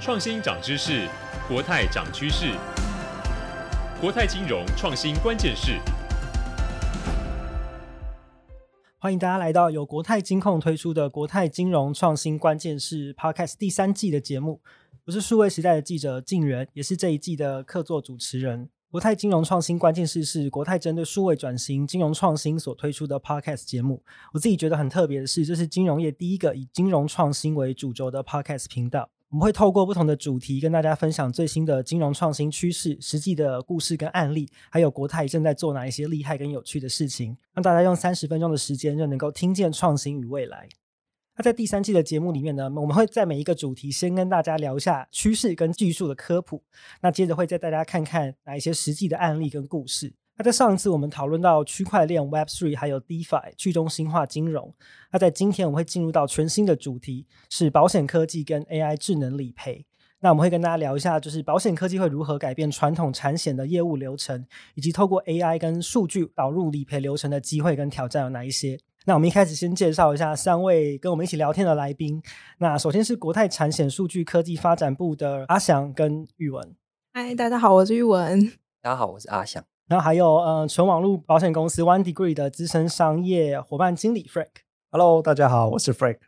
[0.00, 1.06] 创新涨知识，
[1.46, 2.54] 国泰涨趋势。
[4.00, 5.78] 国泰金融创新关键是，
[8.98, 14.62] 欢迎大家来到由国泰金控推出的国泰金融创新关键是 Podcast 第三季的节目。
[15.04, 18.70] 我是数位时代的记者静媛，也是这一季的客座主持人。
[18.90, 24.02] 国泰金融创新关键是是国泰针对数位转型、金融创新所推出的 Podcast 节目。
[24.32, 29.10] 我自己觉得很特别的是，这是金融业第一个以金融创新为主轴的 Podcast 频道。
[29.30, 40.68] 我们会透过不同的主题跟大家分享最新的金融创新趋势、实际的故事跟案例，还有国泰正在做哪一些厉害跟有趣的事情，让大家用三十分钟的时间就能够听见创新与未来。
[41.36, 46.64] 那在第三季的节目里面呢，我们会在每一个主题先跟大家聊一下趋势跟技术的科普，
[47.00, 50.12] 那接着会带大家看看哪一些实际的案例跟故事。
[50.40, 54.74] 那在上一次我们讨论到区块链 Web3 还有 DeFi 去中心化金融，
[55.12, 59.84] 那在今天我们会进入到全新的主题，是保险科技跟 AI 智能理赔。
[60.20, 68.80] 那我们会跟大家聊一下，就是保险科技会如何改变传统产险的业务流程，以及透过 AI 跟数据导入理赔流程的机会跟挑战有哪一些。
[69.04, 72.18] 那我们一开始先介绍一下三位跟我们一起聊天的来宾。
[72.56, 76.74] 那首先是国泰产险数据科技发展部的阿翔跟玉文。
[77.12, 78.50] 嗨，大家好，我是玉文。
[78.80, 79.62] 大家好，我是阿翔。
[79.90, 84.46] 然后还有呃，纯网络保险公司 One Degree 的资深商业伙伴经理 Frank。
[84.92, 86.18] Hello，大家好，我是 Frank。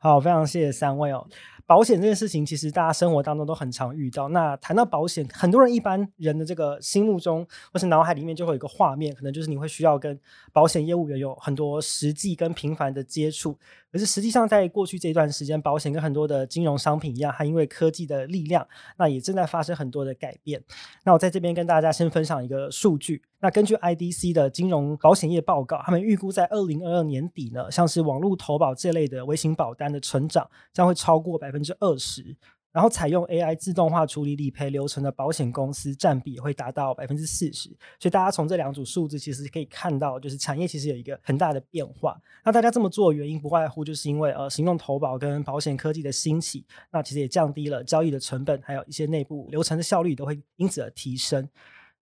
[0.00, 1.28] 好，非常谢谢三位哦。
[1.66, 4.30] 保险这件事情，其实大家生活当中都很常遇到。
[4.30, 10.18] 那谈到保险，很多人一般人的这个心目中或是脑海里面就会有一个画面，可能就是你会需要跟
[10.50, 13.58] 保险业务员有很多实际跟频繁的接触。
[13.92, 20.64] 可是实际上，在过去这段时间，保险跟很多的金融商品一样，它因为科技的力量，那也正在发生很多的改变。
[21.04, 23.22] 那我在这边跟大家先分享一个数据。
[23.40, 32.34] 那根据 IDC 的金融保险业报告，他们预估在二零二二年底呢，像是网络投保这类的微型保单的成长将会超过百分之二十。
[32.72, 37.68] 然后采用 AI 自动化处理理赔流程的保险公司占比也会达到百分之四十，
[38.00, 42.18] 所以大家从这两组数字其实可以看到，就是产业其实有一个很大的变化。
[42.44, 51.46] 那大家这么做原因不外乎就是因为呃行动投保跟保险科技的兴起，那其实也降低了交易的成本，还有一些内部流程的效率都会因此而提升。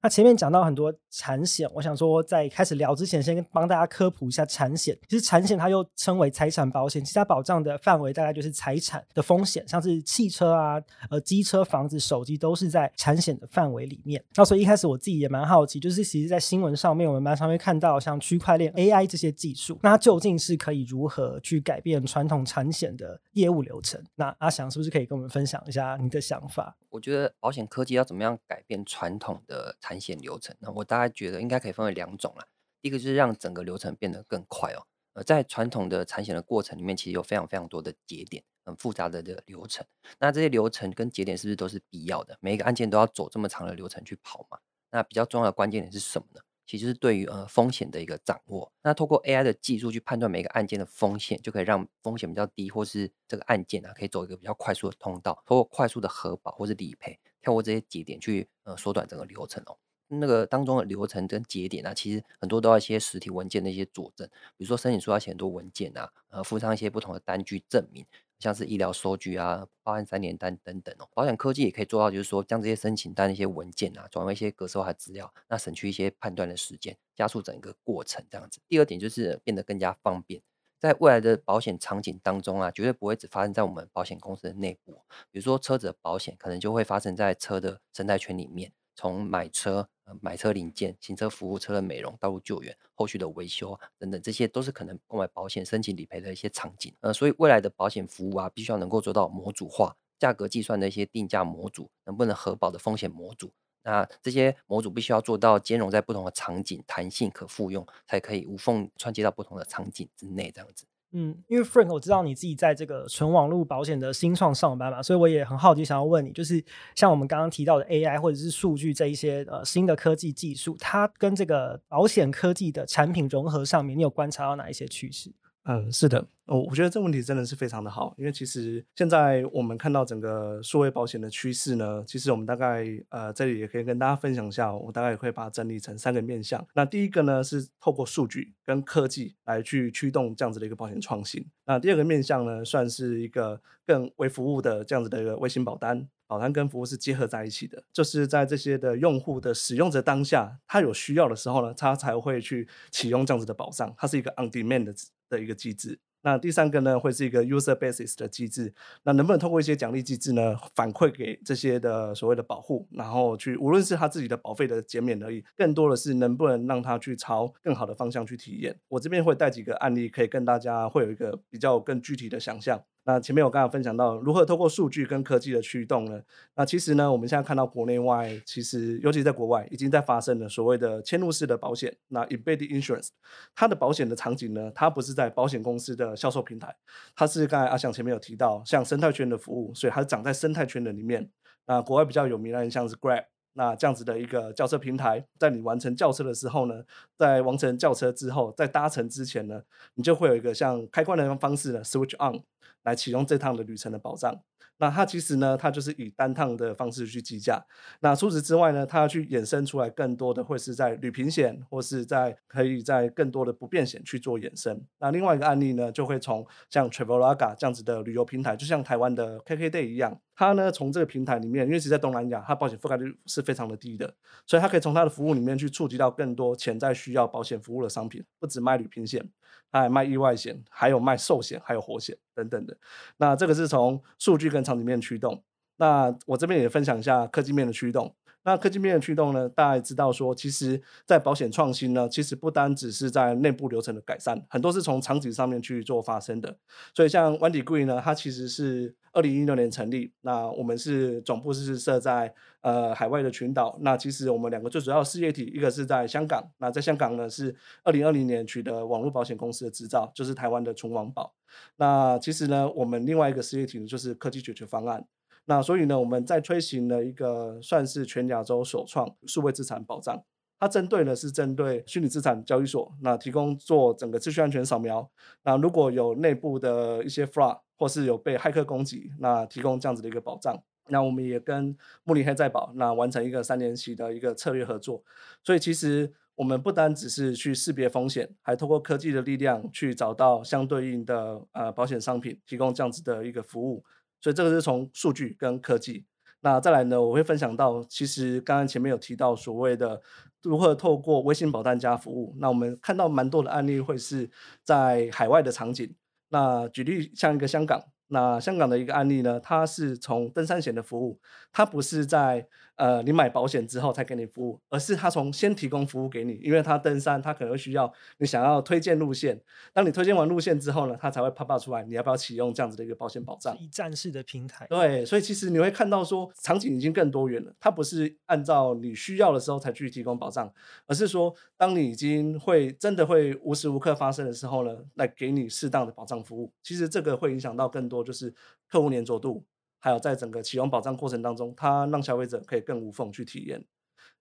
[0.03, 4.97] 那前面讲到很多产险，我想说在开始聊之前，先帮大家科普一下产险。
[5.09, 14.25] 其实产险它又称为财产保险，其它保障的范围大概就是财产的风险，像是汽车啊、呃机车、房子、手机都是在产险的范围里面。
[14.37, 24.03] 那所以一开始我自己也蛮好奇，就是其实在新闻上面我们蛮常会看到像区块链、AI 这些技术，那它究竟是可以如何去改变传统产险的业务流程？
[24.15, 26.75] 那阿翔是不是可以跟我们分享一下你的想法？
[26.91, 30.55] 我觉得保险科技要怎么样改变传统的产险流程？
[30.61, 32.47] 那我大概觉得应该可以分为两种啦。
[32.83, 34.87] 第一个就是让整个流程变得更快哦。
[35.15, 39.85] 呃，在传统的产险的过程里面，其实有非常非常多的节点，很复杂的的流程。
[40.19, 42.37] 那这些流程跟节点是不是都是必要的？
[42.41, 44.59] 每一个案件都要走这么长的流程去跑嘛？
[44.93, 46.41] 那比较重要的关键点是什么呢？
[46.71, 59.77] 其实是对于呃风险的一个掌握，那透过 AI 的技术去判断每个案件的风险，就可以让风险比较低，或是这个案件啊可以走一个比较快速的通道，透过快速的核保或是理赔，跳过这些节点去呃缩短整个流程哦。
[60.07, 68.07] 那个当中的流程跟节点啊，其实很多都要一些实体文件的一些佐证，比如说申请书要写很多文件啊，呃附上一些不同的单据证明。
[68.41, 78.59] 像是医疗收据啊、报案三联单等等哦，保险科技也可以做到，就是说将这些申请单的一些文件啊，转为一些格式化资料，那省去一些判断的时间，加速整个过程这样子。
[78.67, 80.43] 第二点就是变得更加方便，
[80.81, 88.73] 在未来的保险场景当中啊，绝对不会只发生在我们保险公司的内部，比如说车子的保险，可能就会发生在车的生态圈里面。
[89.01, 96.95] 从买车、呃、买车零件、行车服务、车的美容、道路救援、后续的维修等等，这些都是可能购买保险、申请理赔的一些场景。
[97.01, 103.51] 呃，所以未来的保险服务啊，必须要能够做到模组化，价格计算的一些定价模组，能不能核保的风险模组，
[103.85, 110.85] 那这些模组必须要做到兼容在不同的场景，弹性可复用，才可以无缝串接到不同的场景之内，这样子。
[111.13, 116.65] 嗯，因为 Frank，我知道你自己在这个纯网络保险的新创上班嘛，所以我也很好奇，想要问你，就是
[116.95, 125.33] 像我们刚刚提到的 AI 或者是数据这一些呃新的科技技术，它跟这个保险科技的产品融合上面，你有观察到哪一些趋势？
[125.65, 136.67] 嗯，是的，哦我觉得这个问题真的是非常的好，因为其实现在我们看到整个数位保险的趋势呢，其实我们大概呃这里也可以跟大家分享一下，我大概也会把它整理成三个面向。
[136.75, 141.47] 那第一个呢是透过数据跟科技来去驱动这样子的一个保险创新。
[141.67, 154.93] 那第二个面向呢，算是一个更为服务的这样子的一个微型保单，保单跟服务是结合在一起的，就是在这些的用户的使用者当下，他有需要的时候呢，他才会去启用这样子的保障，它是一个 on demand 的。
[155.31, 158.73] 的一个机制，那第三个呢，会是一个 user basis 的机制。
[159.05, 168.79] 那能不能通过一些奖励机制呢，反馈给这些的所谓的保护，然后去无论是他自己的保费的减免而已，更多的是能不能让他去朝更好的方向去体验。
[168.89, 172.83] 我这边会带几个案例，可以跟大家会有一个比较更具体的想象。
[173.05, 176.21] 那前面我刚刚分享到如何透过数据跟科技的驱动呢？
[176.55, 183.09] 那其实呢，我们现在看到国内外，其实尤其在国外已经在发生了所谓的嵌入式的保险，那 embedded insurance，
[183.55, 186.75] 它的保险的场景呢，它不是在保险公司的销售平台，
[187.15, 191.31] 它是刚才阿翔前面有提到，像生态圈的服务，所以它长在生态圈的里面。
[191.67, 196.83] 那国外比较有名的，像是 Grab，那这样子的一个轿车平台，在你完成轿车的时候呢，
[197.17, 199.63] 在完成轿车之后，在搭乘之前呢，
[199.95, 202.43] 你就会有一个像开关的方式呢，switch on。
[202.85, 204.41] 来启用这趟的旅程的保障，
[204.81, 207.63] 那它其实呢，它就是以单趟的方式去计价。
[208.01, 214.83] 那除此之外呢，它要去衍生出来更多的，会是在旅平险，或是在可以在更多的不便险去做衍生。
[214.99, 220.19] 那另外一个案例呢，就会从像 Traveloka 这样子的旅游平台，就像台湾的 KKday 一样。
[220.35, 224.11] 它呢，从这个平台里面，因为其实在东南亚，它保险覆盖率是非常的低的，
[224.47, 229.23] 所以它可以从它的服务里面去触及到更多潜在需要保险服务的商品，不止卖旅平险，
[229.71, 232.77] 他还卖意外险，还有卖寿险，还有活险等等的。
[233.19, 235.43] 那这个是从数据跟场景面驱动。
[235.77, 238.15] 那我这边也分享一下科技面的驱动。
[238.43, 246.57] 那科技面的驱动呢，大家也知道说，其实在保险创新呢，其实不单只是在内部流程的改善，很多是从场景上面去做发生的。
[246.95, 252.33] 所以像 OneDegree 呢，它其实是二零一六年成立，那我们是总部是设在
[252.63, 253.79] 呃海外的群岛。
[253.83, 261.35] 那其实我们两个最主要的事业体，一个是在香港，那在香港呢是二零二零年取得网络保险公司的执照，就是台湾的纯网保。
[261.77, 265.05] 那其实呢，我们另外一个事业体就是科技解决方案。
[265.47, 270.23] 那所以呢，我们在推行了一个算是全亚洲首创数位资产保障，
[270.59, 275.11] 它针对的是针对虚拟资产交易所，那提供做整个秩序安全扫描。
[275.43, 280.57] 那如果有内部的一些 fraud 或是有被骇客攻击，那提供这样子的一个保障。
[280.89, 285.03] 那我们也跟慕尼黑再保那完成一个三年期的一个策略合作。
[285.43, 293.85] 所以其实我们不单只是去识别风险，还透过科技的力量去找到相对应的呃保险商品，提供这样子的一个服务。
[294.21, 296.05] 所以这个是从数据跟科技，
[296.41, 300.01] 那再来呢，我会分享到，其实刚刚前面有提到所谓的
[300.43, 304.31] 如何透过微信保单加服务，那我们看到蛮多的案例会是
[304.65, 305.95] 在海外的场景，
[306.29, 307.83] 那举例像一个香港。
[308.13, 311.21] 那香港的一个案例呢，它是从登山险的服务，
[311.53, 312.45] 它不是在
[312.81, 319.41] 呃你买保险之后才给你服务，而是他从先提供服务给你，因为他登山，他可能会需要你想要推荐路线，
[319.73, 323.57] 当你推荐完路线之后呢，他才会 pop up 出来，你要不要启用这样子的一个保险保障？
[323.59, 324.67] 一站式的平台。
[324.69, 330.53] 对，所以其实你会看到说场景已经更多元了，它不是按照你需要的时候才去提供保障，
[330.89, 336.53] 而是说当你已经会真的会无时无刻发生的时候呢，来给你适当的保障服务。
[336.63, 338.01] 其实这个会影响到更多。
[338.01, 338.33] 就是
[338.67, 339.45] 客户粘着度，
[339.81, 343.65] 还有在整个启用保障过程当中，它让消费者可以更无缝去体验。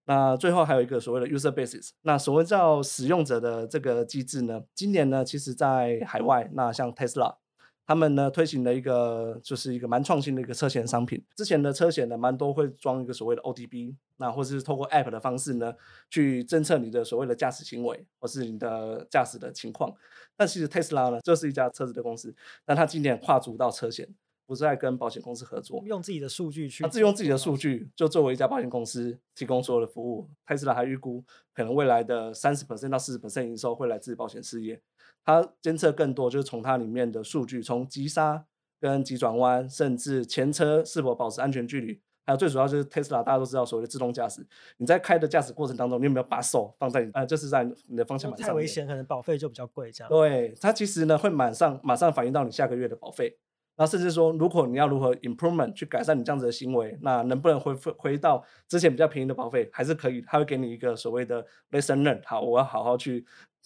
[0.06, 7.36] 那最后还有一个所谓的 user basis，那所谓叫使用者的这个机制呢，今年呢，其实在海外，那像 Tesla，
[7.86, 11.24] 他们呢推行了一个就是一个蛮创新的一个车险商品。
[11.36, 15.74] 之前的车险呢，蛮多会装一个所谓的 ODB，那或是透过 App 的方式呢，
[16.10, 19.94] 去侦测你的所谓的驾驶行为，或是你的驾驶的情况。
[20.36, 22.34] 但其实特斯拉呢，就是一家车子的公司，
[22.66, 24.08] 但它今年跨足到车险，
[24.50, 30.28] 不是在跟保险公司合作，用自己的数据去，他自用自己的数据，就作为一家保险公司提供所有的服务。
[30.48, 34.82] 特斯拉还预估，可能未来的三十 percent 到四十 percent 营收会来自保险事业。
[35.24, 38.44] 它监测更多，就是从它里面的数据，从急刹
[38.82, 42.02] 跟急转弯，甚至前车是否保持安全距离。
[42.26, 44.44] 还有最主要就是特斯拉，大家都知道所谓的自动驾驶。
[44.78, 48.48] 你在开的驾驶过程当中，你有没有把手放在你呃，就是在你的方向盘上？
[48.48, 50.10] 太危险，可能保费就比较贵，这样。
[50.10, 53.38] 对，它其实呢会马上马上反映到你下个月的保费。
[53.80, 60.22] 那甚至说，如果你要如何 improvement 去改善你这样子的行为，那能不能回回到之前比较便宜的保费，还是可以？
[60.22, 62.22] 他会给你一个所谓的 lesson learned。
[62.26, 63.26] 好，我要好好去。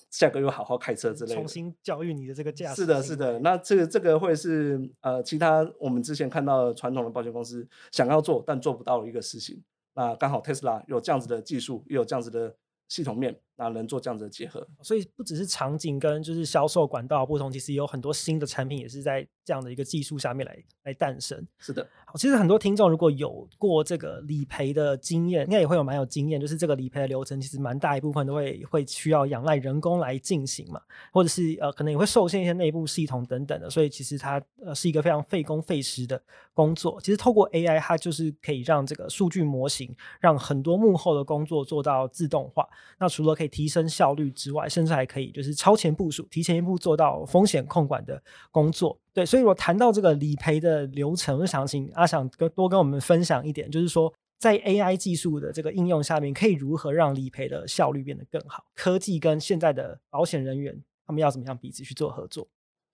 [0.10, 2.82] 下个月好好开车之类的，重新教育你的这个驾驶。
[2.82, 3.40] 是的，是的。
[3.40, 9.62] 那这个这个会是呃，其他我们之前看到的传统的保险公司想要做但做不到的一个事情。
[9.96, 12.56] 那刚好 Tesla 有这样子的技术，也有这样子的
[12.90, 13.40] 系统面。
[13.56, 21.46] 那能做这样子的结合，所以不只是场景跟就是销售管道不同，其实也有很多新的产品也是在这样的一个技术下面来来诞生。
[21.60, 30.82] 是的，好，其实很多听众如果有过这个理赔的经验，应该也会有蛮有经验，就是这个理赔的流程其实蛮大一部分都会会需要仰赖人工来进行嘛，
[31.12, 36.22] 或者是呃可能也会受限一些内部系统等等的，所以其实它呃是一个非常费工费时的
[36.54, 37.00] 工作。
[37.02, 42.68] 其实透过 AI，它就是可以让这个数据模型让很多幕后的工作做到自动化。
[42.98, 48.22] 那除了可以以提升效率之外，甚至还可以就是超前部署、提前一步做到风险控管的
[48.52, 49.00] 工作。
[49.14, 58.66] 对，所以我谈到这个理赔的流程，我就想请阿想跟多跟我们分享一点，就是说在 AI 技术的这个应用下面，可以如何让理赔的效率变得更好？
[58.74, 62.48] 科技跟现在的保险人员他们要怎么样彼此去做合作？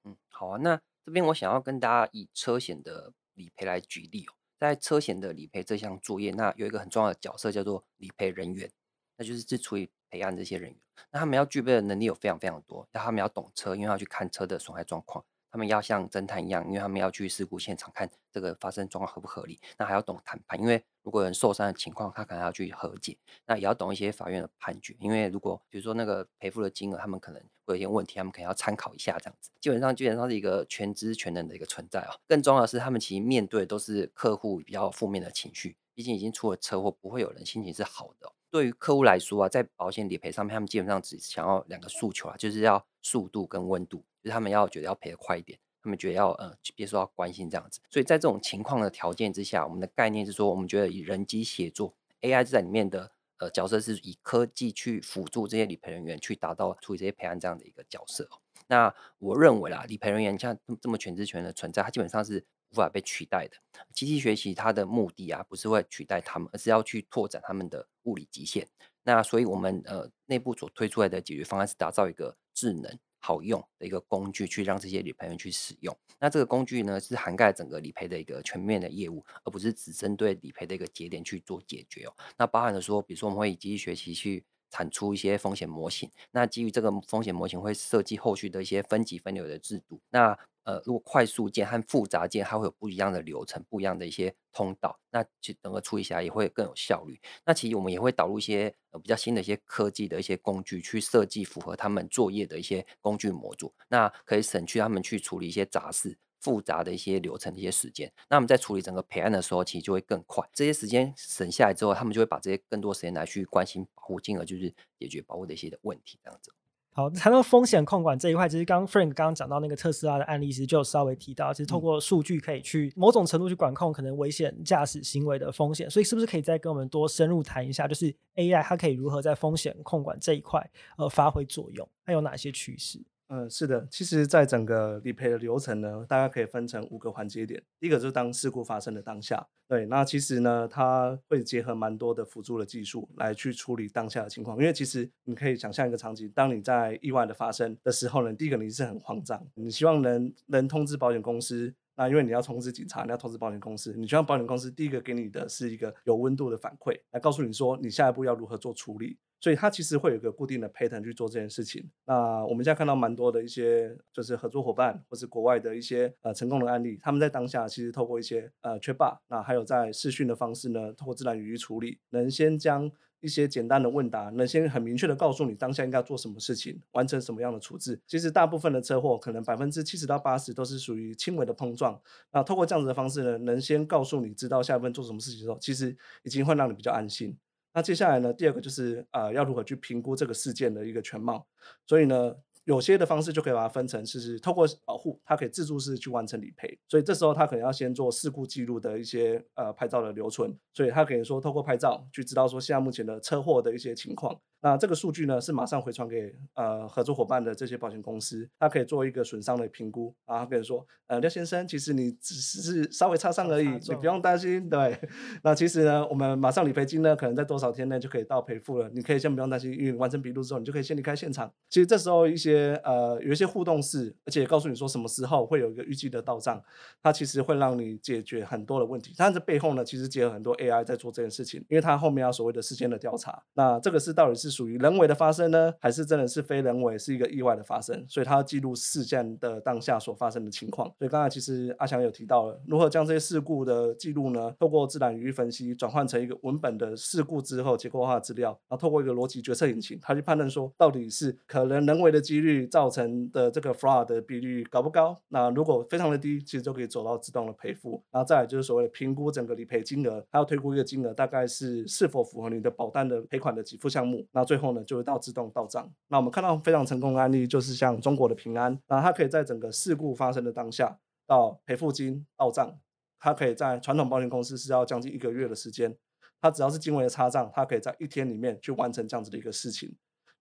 [0.04, 4.34] 嗯，好啊，那这边我想要跟大家以车险的理赔来举例哦。
[4.60, 8.70] 在车险的理赔这项作业，那有一个很重要的角色叫做理赔人员，
[9.20, 10.80] 那就是是处理赔案这些人员。
[11.12, 15.24] 那他们要具备的能力有非常非常多，那他们要懂车，因为要去看车的损害状况。
[15.52, 19.60] 他们要像侦探一样，因为他们要去事故现场看这个发生状况合不合理。
[19.80, 23.18] 那还要懂谈判，因为如果有人受伤的情况，他可能要去和解。
[23.48, 29.50] 那也要懂一些法院的判决，因为如果比如说那个赔付的金额，他们可能会有一些问题，他们可能要参考一下这样子。
[29.60, 32.14] 基本上基本上是一个全知全能的一个存在啊。
[32.28, 38.32] 更重要的是，他们其实面对都是客户比较负面的情绪，毕竟已经出了车祸，不会有人心情是好的。
[38.52, 45.60] 对于客户来说啊，在保险理赔上面，他们基本上只想要两个诉求啊，就是要速度跟温度，就是他们要觉得要赔得快一点。
[45.82, 58.28] 他们觉得要呃，别说要关心这样子，所以在这种情况的条件之下，我们的概念是说，我们觉得以人机协作，AI 在里面的呃角色是以科技去辅助这些理赔人员去达到处理这些赔案这样的一个角色。
[58.68, 63.58] 那我认为啦，理赔人员像这么全职全的存在，它基本上是无法被取代的。
[63.94, 68.68] 机器学习它的目的啊，不是会取代他们，而是要去拓展他们的物理极限。
[69.04, 72.98] 那所以我们呃内部所推出来的解决方案是打造一个智能。
[73.22, 75.94] 好用的一个工具，去让这些理赔员去使用。
[76.22, 82.14] 那这个工具呢，是涵盖整个理赔的一个全面的业务，而不是只针对理赔的一个节点去做解决哦。
[82.38, 90.00] 那包含了说，比如说我们会以机器学习去产出一些风险模型，那基于这个风险模型会设计后续的一些分级分流的制度。
[90.10, 97.20] 那呃，如果快速件和复杂件，它会有不一样的流程，不一样的一些通道，那其整个处理起来也会更有效率。
[97.44, 108.12] 那其实我们也会导入一些呃比较新的一些科技的一些工具，去设计符合他们作业的一些工具模组，那可以省去他们去处理一些杂事、复杂的一些流程的一些时间。
[108.30, 110.48] 那我们在处理整个赔案的时候，其实就会更快。
[110.54, 116.54] 这些时间省下来之后，他们就会把这些更多时间来去关心保护，进而就是解决保护的一些的问题，这样子。
[116.92, 125.90] 好，谈到风险控管这一块，其实刚 Frank 刚刚讲到那个特斯拉的案例其实，就稍微提到，其实透过数据可以去某种程度去管控可能危险驾驶行为的风险。
[125.90, 133.00] 所以，是不是可以再跟我们多深入谈一下，就是 AI 它可以如何在风险控管这一块呃发挥作用，它有哪些趋势？
[133.32, 137.62] 嗯，是的，其实，在整个理赔的流程呢，大家可以分成五个环节点。
[137.80, 144.58] 第一个就是当事故发生的当下，对，那其实呢，它会结合蛮多的辅助的技术来去处理当下的情况。
[144.58, 159.20] 因为其实你可以想象一个场景，当你在意外的发生的时候呢，第一个你是很慌张，你希望能能通知保险公司，那因为你要通知警察，你要通知保险公司，你希望保险公司第一个给你的是一个有温度的反馈，来告诉你说你下一步要如何做处理。
[159.40, 161.90] 所以它其实会有一个固定的 pattern 去做这件事情。
[162.06, 172.92] 那我们现在看到蛮多的一些就是合作伙伴，或是国外的一些呃成功的案例，他们在当下其实透过一些呃 chatbot，那还有在视讯的方式呢，透过自然语义处理，能先将
[173.22, 178.00] 一些简单的问答，能先很明确的告诉你当下应该做什么事情，完成什么样的处置。
[178.08, 182.00] 其实大部分的车祸可能百分之七十到八十都是属于轻微的碰撞。
[182.32, 187.38] 那透过这样子的方式呢，能先告诉你知道下一步做什么事情的时候，其实已经会让你比较安心。
[187.74, 191.46] 那接下来呢，第二个就是呃，要如何去评估这个事件的一个全貌。
[191.86, 196.78] 所以呢，有些的方式就可以把它分成，是透过保护，它可以自助式去完成理赔。
[196.88, 200.58] 所以这时候他可能要先做事故记录的一些呃拍照的留存。
[200.74, 204.40] 所以他可以说透过拍照去知道说现在目前的车祸的一些情况。
[204.62, 214.70] 那这个数据呢，是马上回传给呃合作伙伴的这些保险公司，他可以做一个损伤的评估，然后他可以说，呃廖先生，其实你只是稍微擦伤而已，你不用担心。
[214.70, 215.00] 对，
[215.44, 221.50] 那其实呢，我们马上理赔金呢，可能在多少天内就可以到赔付了，你可以先不用担心，因为完成笔录之后，你就可以先离开现场。
[221.70, 226.62] 其实这时候一些呃有一些互动式，而且告诉你说什么时候会有一个预计的到账，
[227.02, 229.14] 它其实会让你解决很多的问题。
[229.18, 234.49] 但是背后呢，其实结合很多 AI 在做这件事情，因为它后面要所谓的事件的调查，那这个是到底是。
[234.50, 238.04] 是属于人为的发生呢，还是真的是非人为，是一个意外的发生？
[238.08, 240.92] 所以它要记录事件的当下所发生的情况。
[240.98, 255.16] 所以刚才其实阿强有提到了，如何将这些事故的记录呢，透过自然语义分析转换成一个文本的事故之后结构化资料，然后透过一个逻辑决策引擎，它去判断说到底是可能人为的几率造成的这个 fraud 的比率高不高？
[255.28, 258.02] 那如果非常的低，其实就可以走到自动的赔付。
[258.12, 264.26] 然后再来就是所谓的评估整个理赔金额，还要推估一个金额大概是是否符合你的保单的赔款的给付项目。
[264.40, 265.92] 那最后呢，就会到自动到账。
[266.08, 272.80] 那我们看到非常成功的案例，就是像中国的平安，那它可以在整个事故发生的当下到赔付金到账，
[273.20, 275.94] 它可以在传统保险公司是要将近一个月的时间，
[276.40, 279.94] 它只要是轻微的差账，它可以在一天里面去完成这样子的一个事情。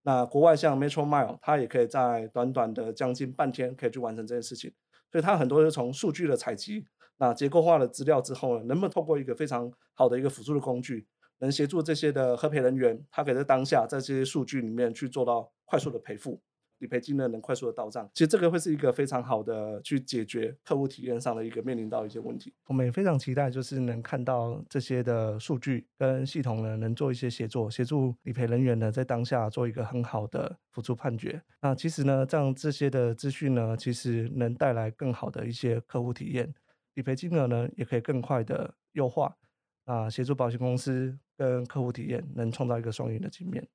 [0.03, 4.71] 那国外像 Metromile，它也可以在短短的将近半天可以去完成这件事情。
[5.11, 6.85] 所以它很多是从数据的采集，
[7.17, 11.05] 那结构化的资料之后呢，能不能透过一个非常好的一个辅助的工具，
[11.39, 16.41] 能协助这些的核赔人员，他可以在当下在这些数据里面去做到快速的赔付。
[16.79, 22.53] 理赔金呢能快速的到账，其实这个会是一个非常好的去解决客户体验上的一个面临到一些问题。
[22.67, 31.41] 我们也非常期待，就是能看到这些的数据跟系统呢，能做一些协作，协助理赔人员呢在当下做一个很好的辅助判决。
[31.61, 36.53] 那其实呢，这样这些的资讯呢，其实能带来更好的一些客户体验，
[36.93, 39.35] 理赔金额呢也可以更快的优化，
[39.83, 43.65] 啊，协助保险公司跟客户体验，能创造一个双赢的局面。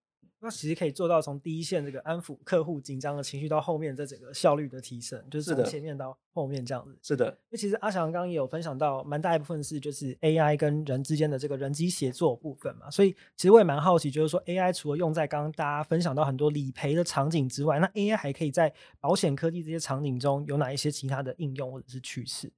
[0.41, 6.99] 那其实可以做到从第一线这个安抚客户紧张的情绪，到后面这整个效率的提升，就是从前面到后面这样子。
[7.01, 12.91] 是的，因为其实阿翔刚刚也有分享到，蛮大一部分是就是 AI 跟人之间的这个人机协作部分嘛。
[12.91, 22.53] 所以其实我也蛮好奇，就是说 AI 除了用在刚刚大家分享到很多理赔的场景之外，那 AI 还可以在保险科技这些场景中有哪一些其他的应用或者是趋势？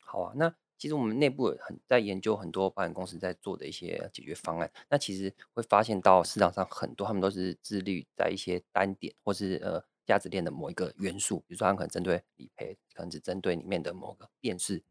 [0.00, 0.52] 好啊，那。
[0.82, 14.82] 其实我们内部很在研究很多保险公司在做的一些解决方案，那其实会发现到市场上很多他们都是自律在一些单点或是呃价值链的某一个元素，比如说他们可能针对理赔，可能只针对里面的某个辨识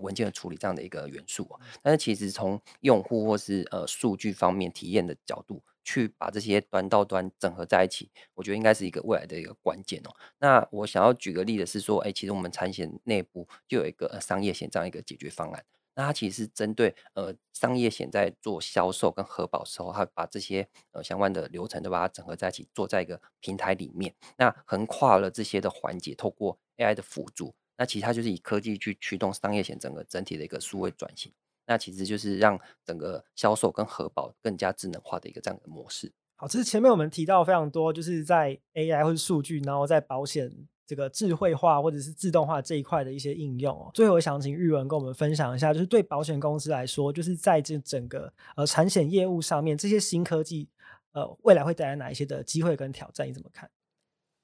[0.00, 1.48] 文件的处理这样的一个元素，
[1.80, 5.62] 但是其实从用户或是呃数据方面体验的角度。
[5.86, 10.10] 去把这些端到端整合在一起，我觉得应该是一个未来的一个关键哦。
[10.38, 15.64] 那我想要举个例子是说，哎，其实我们产险内部就有一个商业险这样一个解决方案。
[15.94, 24.12] 那它其实是针对呃商业险在做销售跟核保时候，它把这些呃相关的流程都把它整合在一起，做在一个平台里面。
[24.36, 31.32] 那横跨了这些的环节，透过 AI 的辅助，那其实它就是以科技去驱动商业险整个整体的一个数位转型。
[31.66, 36.12] 那其实就是让整个销售跟核保更加智能化的一个这样的模式。
[36.36, 40.52] 好，其实前面我们提到非常多，就是在 AI 或者数据，然后在保险
[40.86, 43.90] 这个智慧化或者是自动化这一块的一些应用哦。
[43.94, 50.68] 最后，我想请玉文跟我们分享一下，就是对保险公司来说，就是在这整个呃产险业务上面，这些新科技
[51.12, 53.26] 呃未来会带来哪一些的机会跟挑战？
[53.26, 53.68] 你怎么看？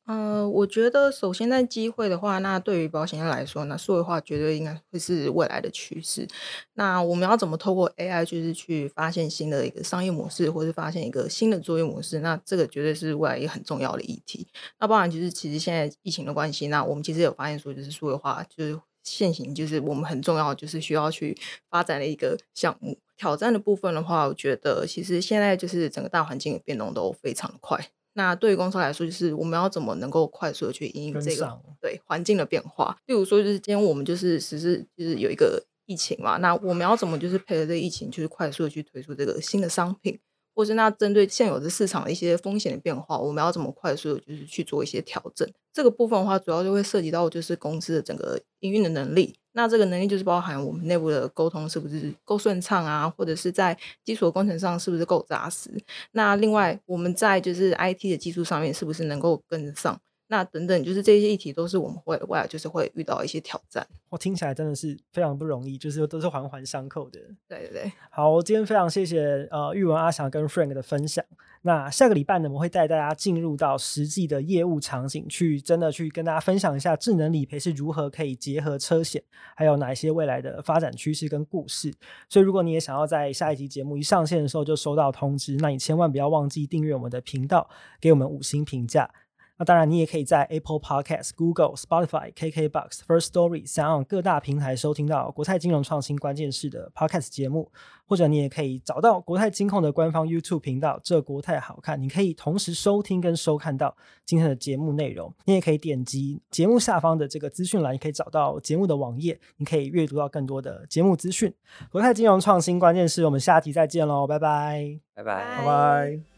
[0.05, 6.27] 呃，我觉得首先在机会的话，那对于保险业来说，那数位化绝对应该会是未来的趋势。
[6.75, 12.19] 那我们要怎么透过 AI 就是去发现新的一个商业模式，或是发现一个新的作业模式？
[12.19, 14.49] 那这个绝对是未来一个很重要的议题。
[14.81, 21.39] 那包含就是其实现在疫情的关系，那我们其实有发现说，就是数位化就是现行，就是我们很重要就是需要去
[21.71, 22.99] 发展的一个项目。
[23.17, 27.93] 挑战的部分的话，我觉得其实现在就是整个大环境的变动都非常快。
[28.15, 32.97] 那对于公司来说，就是我们要怎么能够快速的去应应这个对环境的变化？
[33.07, 40.19] 例如说，就是今天我们就是实施就是有一个疫情嘛，那我们要怎么就是配合这个疫情，就是快速的去推出这个新的商品？
[40.63, 45.49] 就是那针对现有的市场的一些风险的变化，我们要怎么快速的就是去做一些调整？
[45.73, 49.35] 这个部分的话，主要就会涉及到就是公司的整个营运的能力。
[49.55, 55.71] 那这个能力就是包含我们内部的沟通是不是够顺畅啊，或者是在基础的工程上是不是够扎实？
[56.13, 60.01] 那另外我们在就是 IT 的技术上面是不是能够跟上？
[60.33, 63.87] 那等等，就是这些议题都是我们会未来就是会遇到一些挑战。
[64.09, 67.21] 我听起来真的是非常不容易，就是都是环环相扣的。
[67.47, 71.23] 对对对，好，今天非常谢谢呃玉文阿翔跟 Frank 的分享。
[71.65, 79.23] 那下个礼拜呢，我们会带大家进入到实际的业务场景，去真的去跟大家分享一下智能理赔是如何可以结合车险，
[79.55, 81.93] 还有哪一些未来的发展趋势跟故事。
[82.27, 87.69] 所以，如果你也想要在下一集节目一上线的时候就收到通知，那你千万不要忘记订阅我们的频道，
[88.01, 89.11] 给我们五星评价。
[89.59, 97.71] 那当然，你也可以在 Apple Podcast、Google、Spotify、KKBox、First Story 等各大平台收听到国泰金融创新关键式的 Podcast 节目，
[98.07, 105.33] 或者你也可以找到国泰金控的官方 YouTube 频道“这国泰好看”，你可以同时收听跟收看到今天的节目内容。
[105.45, 111.55] 你也可以点击节目下方的这个资讯栏，你可以找到节目的网页，你可以阅读到更多的节目资讯。
[111.91, 116.32] 国泰金融创新关键势，我们下期再见喽，拜拜，拜拜，拜拜。